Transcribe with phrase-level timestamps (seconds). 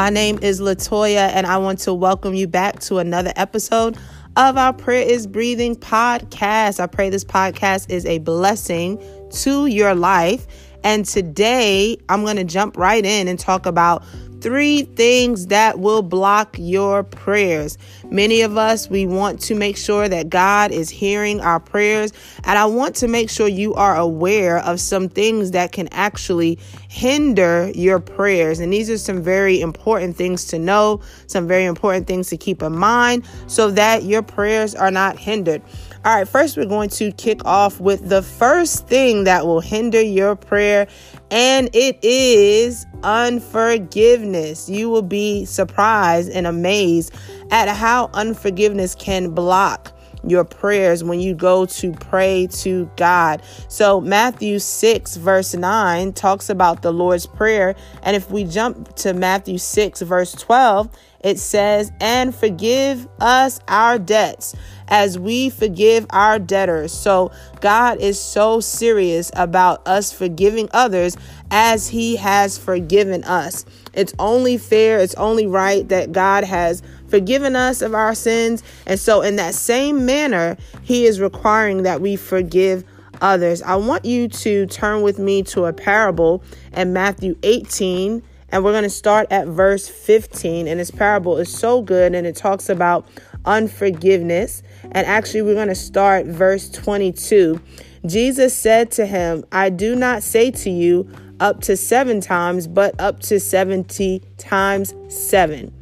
[0.00, 3.98] My name is Latoya, and I want to welcome you back to another episode
[4.34, 6.80] of our Prayer is Breathing podcast.
[6.80, 8.98] I pray this podcast is a blessing
[9.42, 10.46] to your life.
[10.84, 14.02] And today I'm going to jump right in and talk about
[14.40, 17.78] three things that will block your prayers.
[18.10, 22.12] Many of us, we want to make sure that God is hearing our prayers.
[22.44, 26.58] And I want to make sure you are aware of some things that can actually
[26.88, 28.60] hinder your prayers.
[28.60, 32.62] And these are some very important things to know, some very important things to keep
[32.62, 35.62] in mind so that your prayers are not hindered.
[36.02, 40.00] All right, first we're going to kick off with the first thing that will hinder
[40.00, 40.88] your prayer,
[41.30, 44.68] and it is unforgiveness.
[44.68, 47.14] You will be surprised and amazed
[47.50, 49.92] at how unforgiveness can block
[50.26, 53.42] your prayers when you go to pray to God.
[53.68, 57.74] So, Matthew 6, verse 9 talks about the Lord's Prayer.
[58.02, 60.88] And if we jump to Matthew 6, verse 12,
[61.22, 64.54] it says, And forgive us our debts
[64.88, 66.92] as we forgive our debtors.
[66.92, 71.16] So, God is so serious about us forgiving others
[71.50, 73.64] as He has forgiven us.
[73.92, 78.62] It's only fair, it's only right that God has forgiven us of our sins.
[78.86, 82.84] And so, in that same manner, He is requiring that we forgive
[83.20, 83.62] others.
[83.62, 88.72] I want you to turn with me to a parable in Matthew 18 and we're
[88.72, 90.66] going to start at verse 15.
[90.66, 93.06] And this parable is so good and it talks about
[93.44, 94.62] unforgiveness.
[94.92, 97.60] And actually, we're going to start verse 22.
[98.06, 101.08] Jesus said to him, I do not say to you
[101.38, 105.72] up to seven times, but up to 70 times seven.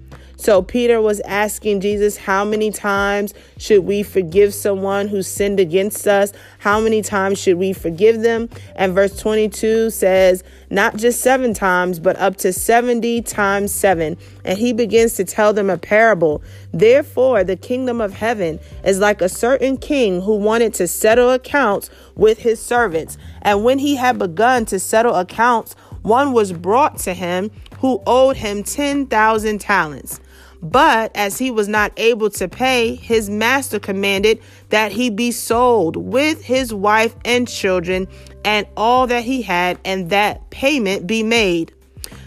[0.41, 6.06] So Peter was asking Jesus, How many times should we forgive someone who sinned against
[6.06, 6.33] us?
[6.61, 8.48] How many times should we forgive them?
[8.77, 14.17] And verse 22 says, Not just seven times, but up to 70 times seven.
[14.45, 16.41] And he begins to tell them a parable.
[16.73, 21.90] Therefore, the kingdom of heaven is like a certain king who wanted to settle accounts
[22.14, 23.18] with his servants.
[23.42, 28.36] And when he had begun to settle accounts, one was brought to him who owed
[28.36, 30.20] him 10,000 talents.
[30.63, 35.96] But as he was not able to pay, his master commanded that he be sold
[35.96, 38.08] with his wife and children
[38.45, 41.73] and all that he had, and that payment be made.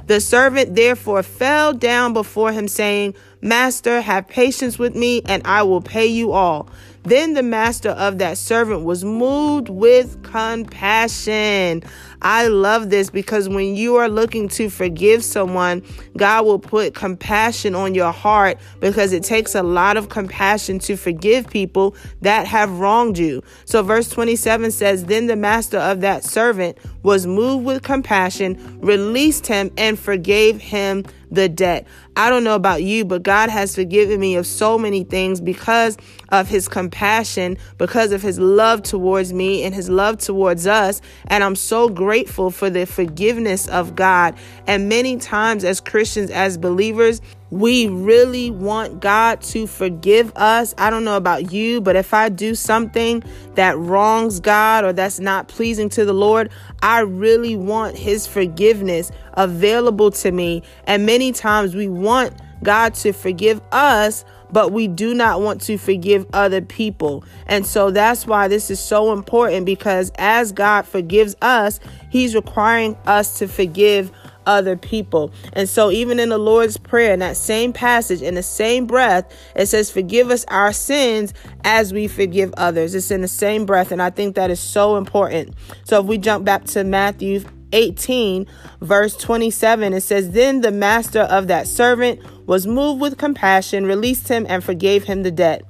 [0.07, 5.63] The servant therefore fell down before him, saying, Master, have patience with me, and I
[5.63, 6.69] will pay you all.
[7.03, 11.81] Then the master of that servant was moved with compassion.
[12.21, 15.83] I love this because when you are looking to forgive someone,
[16.15, 20.95] God will put compassion on your heart because it takes a lot of compassion to
[20.95, 23.43] forgive people that have wronged you.
[23.65, 29.47] So, verse 27 says, Then the master of that servant was moved with compassion, released
[29.47, 31.87] him, and forgave him the debt.
[32.15, 35.97] I don't know about you, but God has forgiven me of so many things because
[36.29, 41.01] of his compassion, because of his love towards me and his love towards us.
[41.27, 44.35] And I'm so grateful for the forgiveness of God.
[44.67, 50.73] And many times, as Christians, as believers, we really want God to forgive us.
[50.77, 53.23] I don't know about you, but if I do something
[53.55, 56.49] that wrongs God or that's not pleasing to the Lord,
[56.81, 60.63] I really want His forgiveness available to me.
[60.85, 62.33] And many times we want
[62.63, 67.23] God to forgive us, but we do not want to forgive other people.
[67.47, 71.79] And so that's why this is so important because as God forgives us,
[72.09, 74.11] He's requiring us to forgive
[74.45, 75.31] other people.
[75.53, 79.31] And so, even in the Lord's Prayer, in that same passage, in the same breath,
[79.55, 81.33] it says, Forgive us our sins
[81.63, 82.95] as we forgive others.
[82.95, 83.91] It's in the same breath.
[83.91, 85.53] And I think that is so important.
[85.83, 88.47] So, if we jump back to Matthew 18,
[88.81, 94.27] verse 27, it says, Then the master of that servant was moved with compassion, released
[94.27, 95.63] him, and forgave him the debt.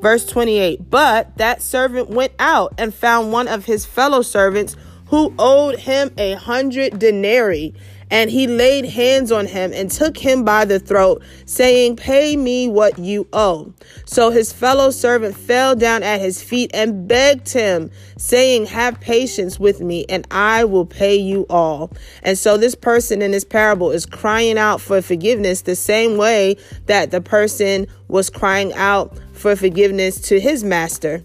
[0.00, 4.76] Verse 28, But that servant went out and found one of his fellow servants
[5.06, 7.74] who owed him a hundred denarii.
[8.10, 12.68] And he laid hands on him and took him by the throat, saying, Pay me
[12.68, 13.72] what you owe.
[14.06, 19.58] So his fellow servant fell down at his feet and begged him, saying, Have patience
[19.58, 21.92] with me, and I will pay you all.
[22.22, 26.56] And so this person in this parable is crying out for forgiveness the same way
[26.86, 31.24] that the person was crying out for forgiveness to his master.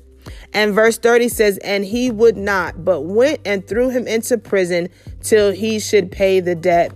[0.54, 4.90] And verse 30 says, And he would not, but went and threw him into prison
[5.24, 6.92] till he should pay the debt.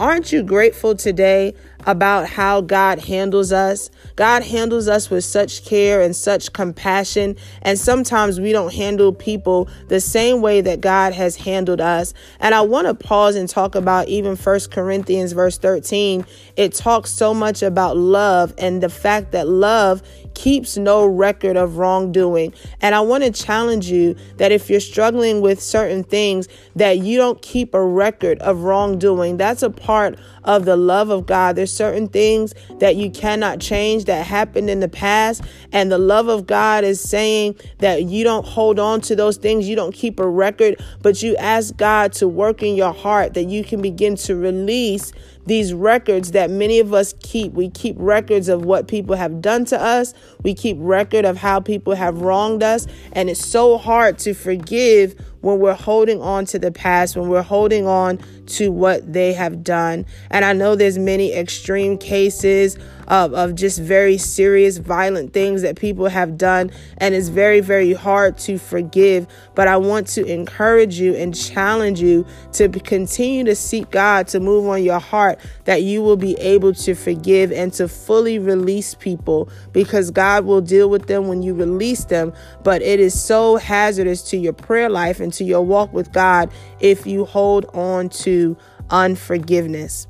[0.00, 1.54] Aren't you grateful today?
[1.86, 3.90] about how God handles us.
[4.16, 7.36] God handles us with such care and such compassion.
[7.62, 12.12] And sometimes we don't handle people the same way that God has handled us.
[12.40, 16.26] And I want to pause and talk about even First Corinthians verse 13.
[16.56, 20.02] It talks so much about love and the fact that love
[20.36, 22.52] keeps no record of wrongdoing.
[22.82, 26.46] And I want to challenge you that if you're struggling with certain things,
[26.76, 29.38] that you don't keep a record of wrongdoing.
[29.38, 31.56] That's a part of the love of God.
[31.56, 35.42] There's certain things that you cannot change that happened in the past.
[35.72, 39.66] And the love of God is saying that you don't hold on to those things.
[39.66, 43.44] You don't keep a record, but you ask God to work in your heart that
[43.44, 45.12] you can begin to release
[45.46, 47.52] these records that many of us keep.
[47.52, 50.12] We keep records of what people have done to us.
[50.42, 52.86] We keep record of how people have wronged us.
[53.12, 55.14] And it's so hard to forgive
[55.46, 59.62] when we're holding on to the past, when we're holding on to what they have
[59.62, 60.04] done.
[60.28, 62.76] And I know there's many extreme cases
[63.08, 66.70] of, of just very serious, violent things that people have done.
[66.98, 69.26] And it's very, very hard to forgive.
[69.54, 74.40] But I want to encourage you and challenge you to continue to seek God to
[74.40, 78.94] move on your heart that you will be able to forgive and to fully release
[78.94, 82.32] people because God will deal with them when you release them.
[82.64, 86.50] But it is so hazardous to your prayer life and to your walk with God
[86.80, 88.56] if you hold on to
[88.90, 90.06] unforgiveness.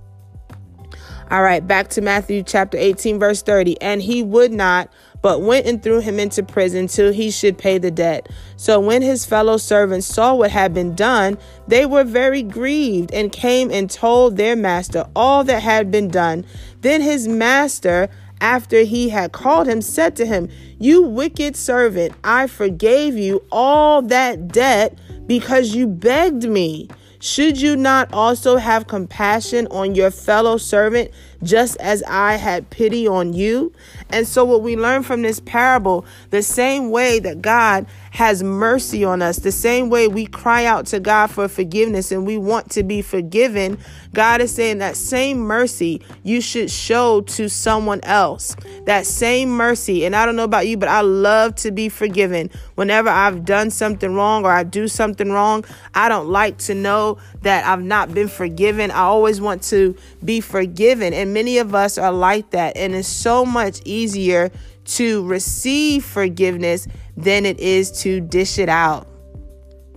[1.28, 3.80] All right, back to Matthew chapter 18, verse 30.
[3.82, 4.92] And he would not,
[5.22, 8.28] but went and threw him into prison till he should pay the debt.
[8.56, 11.36] So when his fellow servants saw what had been done,
[11.66, 16.46] they were very grieved and came and told their master all that had been done.
[16.82, 18.08] Then his master,
[18.40, 20.48] after he had called him, said to him,
[20.78, 26.88] You wicked servant, I forgave you all that debt because you begged me.
[27.18, 31.10] Should you not also have compassion on your fellow servant
[31.42, 33.72] just as I had pity on you?
[34.10, 39.04] And so, what we learn from this parable, the same way that God has mercy
[39.04, 42.70] on us, the same way we cry out to God for forgiveness and we want
[42.70, 43.78] to be forgiven,
[44.14, 48.56] God is saying that same mercy you should show to someone else.
[48.86, 50.06] That same mercy.
[50.06, 52.50] And I don't know about you, but I love to be forgiven.
[52.76, 57.18] Whenever I've done something wrong or I do something wrong, I don't like to know
[57.42, 58.90] that I've not been forgiven.
[58.90, 59.94] I always want to
[60.24, 61.12] be forgiven.
[61.12, 62.76] And many of us are like that.
[62.76, 64.50] And it's so much easier
[64.84, 66.86] to receive forgiveness
[67.16, 69.08] than it is to dish it out.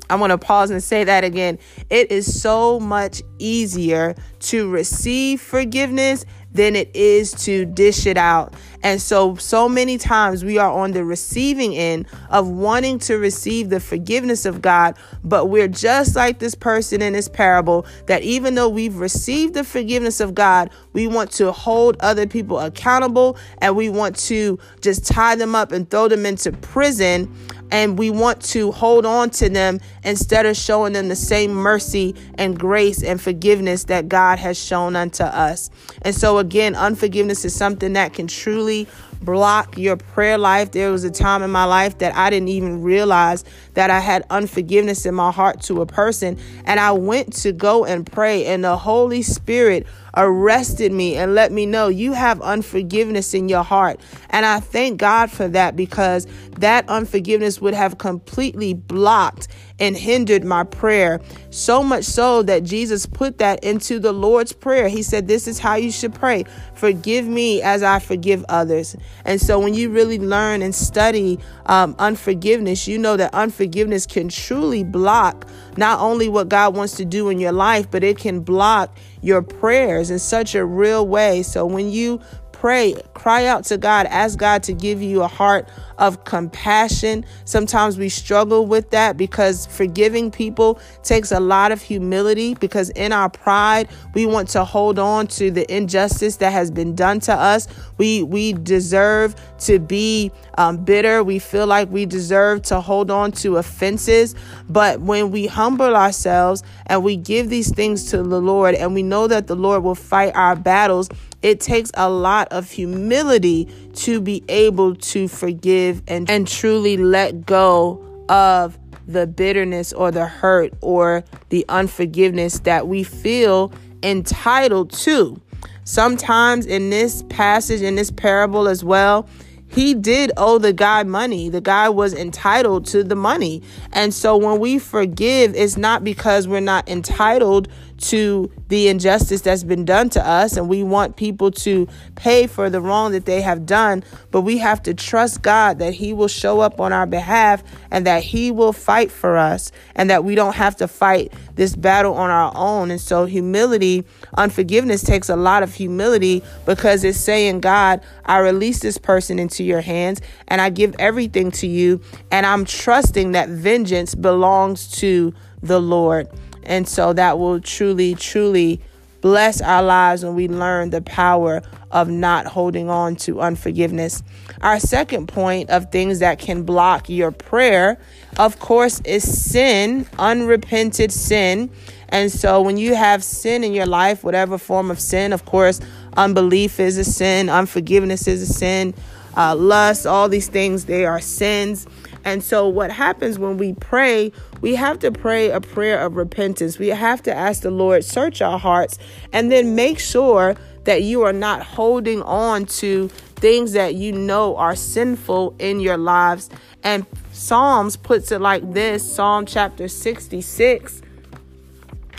[0.10, 1.60] I want to pause and say that again.
[1.90, 8.54] It is so much easier to receive forgiveness than it is to dish it out.
[8.82, 13.70] And so, so many times we are on the receiving end of wanting to receive
[13.70, 18.56] the forgiveness of God, but we're just like this person in this parable that even
[18.56, 23.76] though we've received the forgiveness of God, we want to hold other people accountable and
[23.76, 27.34] we want to just tie them up and throw them into prison
[27.72, 32.16] and we want to hold on to them instead of showing them the same mercy
[32.36, 35.70] and grace and forgiveness that God has shown unto us.
[36.02, 38.88] And so, again, unforgiveness is something that can truly
[39.22, 40.72] block your prayer life.
[40.72, 43.44] There was a time in my life that I didn't even realize
[43.74, 46.38] that I had unforgiveness in my heart to a person.
[46.66, 49.86] And I went to go and pray, and the Holy Spirit
[50.18, 54.00] arrested me and let me know you have unforgiveness in your heart.
[54.30, 56.28] And I thank God for that because
[56.58, 59.48] that unforgiveness would have completely blocked
[59.80, 61.22] and hindered my prayer.
[61.50, 64.88] So much so that Jesus put that into the Lord's Prayer.
[64.88, 66.46] He said, This is how you should pray
[66.80, 68.96] Forgive me as I forgive others.
[69.26, 74.30] And so when you really learn and study um, unforgiveness, you know that unforgiveness can
[74.30, 78.40] truly block not only what God wants to do in your life, but it can
[78.40, 81.44] block your prayers in such a real way.
[81.44, 82.22] So when you
[82.60, 87.24] pray, cry out to God, ask God to give you a heart of compassion.
[87.46, 93.14] Sometimes we struggle with that because forgiving people takes a lot of humility because in
[93.14, 97.34] our pride, we want to hold on to the injustice that has been done to
[97.34, 97.68] us.
[97.98, 101.24] We we deserve to be um, bitter.
[101.24, 104.36] We feel like we deserve to hold on to offenses.
[104.68, 109.04] But when we humble ourselves and we give these things to the Lord and we
[109.04, 111.10] know that the Lord will fight our battles,
[111.42, 117.46] it takes a lot of humility to be able to forgive and, and truly let
[117.46, 118.78] go of
[119.08, 123.72] the bitterness or the hurt or the unforgiveness that we feel
[124.04, 125.42] entitled to.
[125.84, 129.28] Sometimes in this passage, in this parable as well,
[129.70, 131.50] he did owe the guy money.
[131.50, 133.62] The guy was entitled to the money.
[133.94, 137.68] And so when we forgive, it's not because we're not entitled
[138.00, 142.70] to the injustice that's been done to us and we want people to pay for
[142.70, 144.04] the wrong that they have done.
[144.32, 148.06] But we have to trust God that He will show up on our behalf and
[148.08, 152.14] that He will fight for us and that we don't have to fight this battle
[152.14, 152.92] on our own.
[152.92, 154.06] And so, humility,
[154.38, 159.64] unforgiveness takes a lot of humility because it's saying, God, I release this person into
[159.64, 162.02] your hands and I give everything to you.
[162.32, 166.30] And I'm trusting that vengeance belongs to the Lord.
[166.70, 168.80] And so that will truly, truly
[169.22, 171.62] bless our lives when we learn the power
[171.92, 174.24] of not holding on to unforgiveness.
[174.62, 178.00] Our second point of things that can block your prayer,
[178.38, 181.72] of course, is sin, unrepented sin.
[182.10, 185.80] And so when you have sin in your life, whatever form of sin, of course,
[186.16, 188.94] unbelief is a sin, unforgiveness is a sin,
[189.36, 191.88] uh, lust, all these things, they are sins.
[192.30, 194.32] And so, what happens when we pray,
[194.62, 196.78] we have to pray a prayer of repentance.
[196.78, 199.00] We have to ask the Lord, search our hearts,
[199.34, 203.08] and then make sure that you are not holding on to
[203.38, 206.52] things that you know are sinful in your lives.
[206.84, 211.02] And Psalms puts it like this Psalm chapter 66,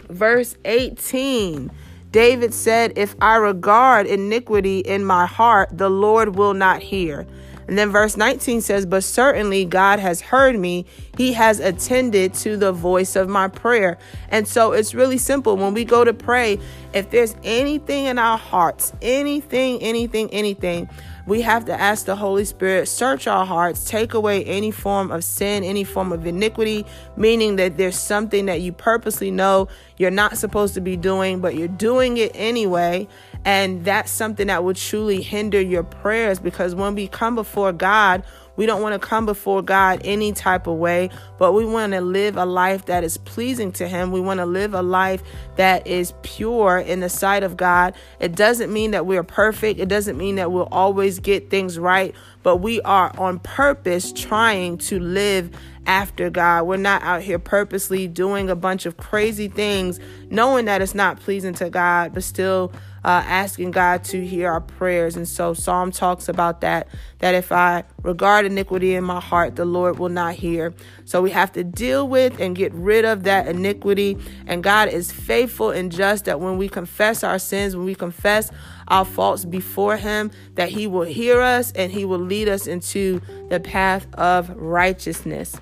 [0.09, 1.71] verse 18.
[2.11, 7.29] David said, If I regard iniquity in my heart, the Lord will not hear.
[7.71, 10.87] And then verse 19 says, But certainly God has heard me.
[11.17, 13.97] He has attended to the voice of my prayer.
[14.29, 15.57] And so it's really simple.
[15.57, 16.59] When we go to pray,
[16.93, 20.89] if there's anything in our hearts, anything, anything, anything,
[21.27, 25.23] we have to ask the Holy Spirit, search our hearts, take away any form of
[25.23, 26.85] sin, any form of iniquity,
[27.17, 31.55] meaning that there's something that you purposely know you're not supposed to be doing, but
[31.55, 33.07] you're doing it anyway.
[33.45, 38.23] And that's something that will truly hinder your prayers because when we come before God,
[38.57, 42.03] we don't want to come before God any type of way, but we want to
[42.03, 44.13] live a life that is pleasing to Him.
[44.13, 45.23] We want to live a life
[45.57, 47.95] that is pure in the sight of God.
[48.19, 52.15] It doesn't mean that we're perfect, it doesn't mean that we'll always get things right,
[52.43, 55.51] but we are on purpose trying to live
[55.87, 56.65] after God.
[56.65, 61.19] We're not out here purposely doing a bunch of crazy things, knowing that it's not
[61.19, 62.73] pleasing to God, but still
[63.05, 65.17] uh, asking God to hear our prayers.
[65.17, 66.89] And so Psalm talks about that,
[67.19, 70.75] that if I regard iniquity in my heart, the Lord will not hear.
[71.05, 74.19] So we have to deal with and get rid of that iniquity.
[74.47, 78.51] And God is faithful and just that when we confess our sins, when we confess
[78.89, 83.21] our faults before Him, that He will hear us and He will lead us into
[83.49, 85.61] the path of righteousness.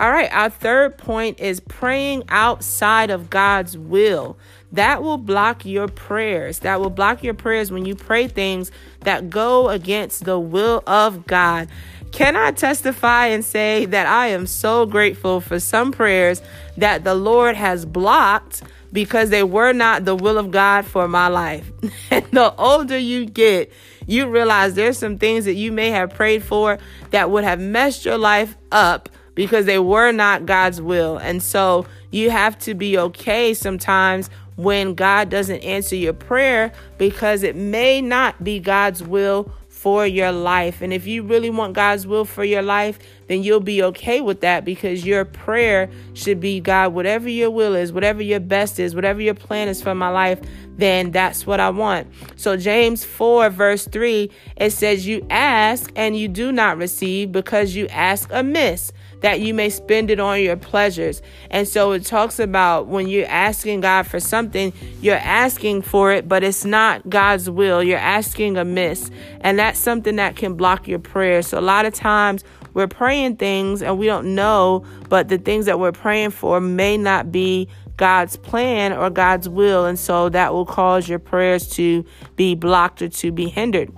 [0.00, 4.38] All right, our third point is praying outside of God's will
[4.72, 6.60] that will block your prayers.
[6.60, 8.70] That will block your prayers when you pray things
[9.00, 11.68] that go against the will of God.
[12.12, 16.42] Can I testify and say that I am so grateful for some prayers
[16.76, 21.28] that the Lord has blocked because they were not the will of God for my
[21.28, 21.70] life?
[22.10, 23.70] and the older you get,
[24.06, 26.78] you realize there's some things that you may have prayed for
[27.10, 31.18] that would have messed your life up because they were not God's will.
[31.18, 37.44] And so you have to be okay sometimes when God doesn't answer your prayer because
[37.44, 40.82] it may not be God's will for your life.
[40.82, 42.98] And if you really want God's will for your life,
[43.28, 47.76] then you'll be okay with that because your prayer should be God, whatever your will
[47.76, 50.40] is, whatever your best is, whatever your plan is for my life,
[50.76, 52.08] then that's what I want.
[52.34, 57.76] So, James 4, verse 3, it says, You ask and you do not receive because
[57.76, 61.22] you ask amiss that you may spend it on your pleasures.
[61.50, 66.28] And so it talks about when you're asking God for something, you're asking for it,
[66.28, 67.82] but it's not God's will.
[67.82, 69.10] You're asking amiss.
[69.40, 71.42] And that's something that can block your prayer.
[71.42, 72.44] So a lot of times
[72.74, 76.96] we're praying things and we don't know, but the things that we're praying for may
[76.96, 79.84] not be God's plan or God's will.
[79.84, 82.04] And so that will cause your prayers to
[82.36, 83.92] be blocked or to be hindered.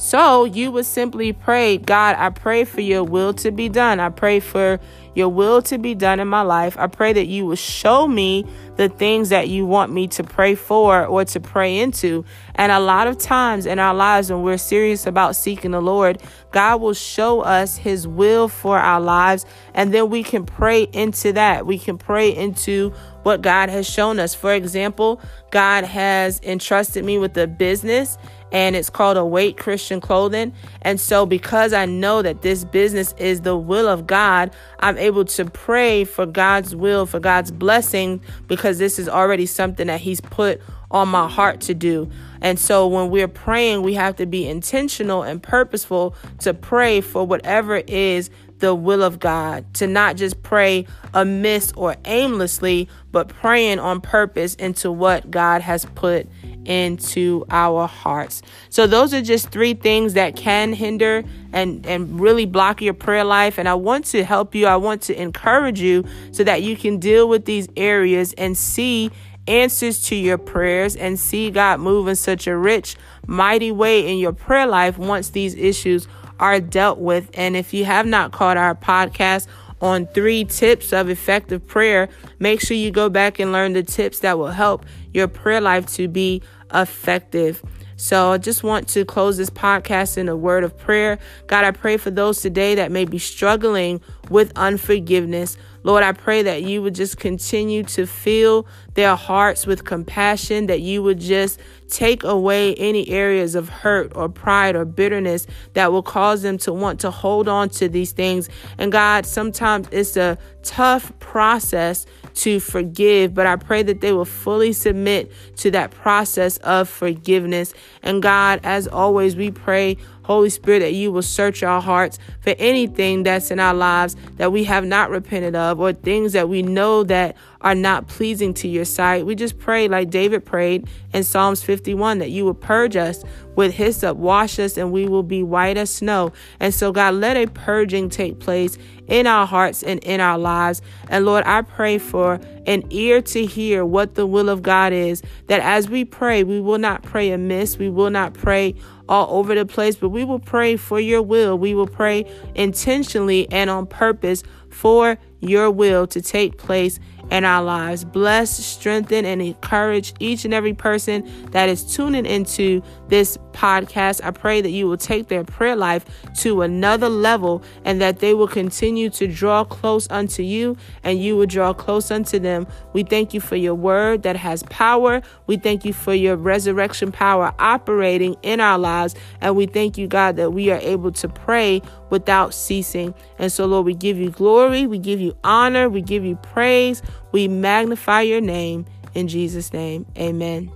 [0.00, 4.00] So you would simply pray, God, I pray for your will to be done.
[4.00, 4.80] I pray for
[5.14, 6.74] your will to be done in my life.
[6.78, 10.54] I pray that you will show me the things that you want me to pray
[10.54, 12.24] for or to pray into.
[12.54, 16.22] And a lot of times in our lives, when we're serious about seeking the Lord,
[16.50, 19.44] God will show us his will for our lives.
[19.74, 21.66] And then we can pray into that.
[21.66, 24.34] We can pray into what God has shown us.
[24.34, 28.16] For example, God has entrusted me with a business
[28.52, 30.52] and it's called Await Christian Clothing.
[30.82, 35.24] And so, because I know that this business is the will of God, I'm able
[35.26, 40.20] to pray for God's will, for God's blessing, because this is already something that He's
[40.20, 42.10] put on my heart to do.
[42.40, 47.26] And so, when we're praying, we have to be intentional and purposeful to pray for
[47.26, 48.30] whatever is
[48.60, 54.54] the will of God, to not just pray amiss or aimlessly, but praying on purpose
[54.54, 56.28] into what God has put
[56.64, 58.42] into our hearts.
[58.68, 63.24] So those are just three things that can hinder and and really block your prayer
[63.24, 64.66] life and I want to help you.
[64.66, 69.10] I want to encourage you so that you can deal with these areas and see
[69.46, 74.18] answers to your prayers and see God move in such a rich, mighty way in
[74.18, 76.06] your prayer life once these issues
[76.38, 77.30] are dealt with.
[77.34, 79.46] And if you have not caught our podcast
[79.80, 82.08] on three tips of effective prayer,
[82.38, 85.86] make sure you go back and learn the tips that will help your prayer life
[85.94, 87.62] to be effective.
[88.00, 91.18] So I just want to close this podcast in a word of prayer.
[91.48, 95.58] God, I pray for those today that may be struggling with unforgiveness.
[95.82, 100.80] Lord, I pray that you would just continue to fill their hearts with compassion, that
[100.80, 106.02] you would just take away any areas of hurt or pride or bitterness that will
[106.02, 108.48] cause them to want to hold on to these things.
[108.78, 114.24] And God, sometimes it's a tough process to forgive, but I pray that they will
[114.24, 117.74] fully submit to that process of forgiveness.
[118.02, 122.54] And God, as always, we pray Holy Spirit, that you will search our hearts for
[122.58, 126.62] anything that's in our lives that we have not repented of or things that we
[126.62, 129.26] know that are not pleasing to your sight.
[129.26, 133.22] We just pray, like David prayed in Psalms 51, that you will purge us
[133.54, 136.32] with hyssop, wash us, and we will be white as snow.
[136.58, 140.80] And so, God, let a purging take place in our hearts and in our lives.
[141.08, 145.22] And Lord, I pray for an ear to hear what the will of God is,
[145.48, 148.74] that as we pray, we will not pray amiss, we will not pray
[149.10, 151.58] all over the place, but we will pray for your will.
[151.58, 152.24] We will pray
[152.54, 158.04] intentionally and on purpose for your will to take place in our lives.
[158.04, 164.20] Bless, strengthen, and encourage each and every person that is tuning into this podcast.
[164.24, 166.04] I pray that you will take their prayer life
[166.38, 171.36] to another level and that they will continue to draw close unto you and you
[171.36, 172.66] will draw close unto them.
[172.92, 175.22] We thank you for your word that has power.
[175.46, 179.14] We thank you for your resurrection power operating in our lives.
[179.40, 183.14] And we thank you, God, that we are able to pray without ceasing.
[183.38, 187.02] And so, Lord, we give you glory, we give you honor, we give you praise,
[187.32, 188.86] we magnify your name.
[189.14, 190.70] In Jesus' name, amen.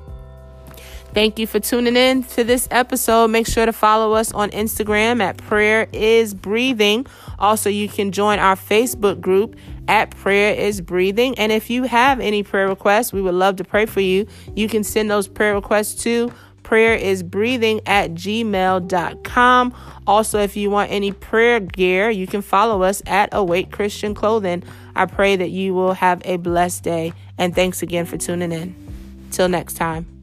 [1.15, 3.29] Thank you for tuning in to this episode.
[3.29, 7.07] Make sure to follow us on Instagram at Prayer is Breathing.
[7.39, 9.55] Also, you can join our Facebook group
[9.87, 11.39] at Prayer is Breathing.
[11.39, 14.27] And if you have any prayer requests, we would love to pray for you.
[14.57, 16.33] You can send those prayer requests to
[16.65, 19.75] prayer is breathing at gmail.com.
[20.07, 24.65] Also, if you want any prayer gear, you can follow us at Awake Christian Clothing.
[24.97, 27.13] I pray that you will have a blessed day.
[27.39, 28.75] And thanks again for tuning in.
[29.31, 30.14] Till next time.